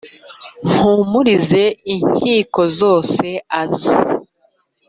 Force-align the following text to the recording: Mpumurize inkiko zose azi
Mpumurize 0.69 1.63
inkiko 1.93 2.61
zose 2.79 3.27
azi 3.61 3.95